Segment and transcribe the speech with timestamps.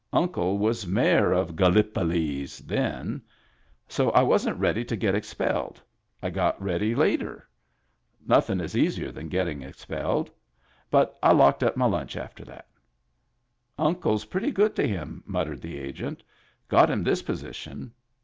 [0.13, 3.21] Uncle was mayor of GallipoW^^ then.
[3.87, 5.79] So I wasn't ready to get expelled,—
[6.23, 7.47] I got ready later;
[8.25, 10.31] nothin' is easier than gettin' expelled,—
[10.89, 12.65] but I locked up my lunch after that"
[13.77, 16.23] "Uncle's pretty good to him," muttered the Agent."
[16.67, 17.91] Got him this position.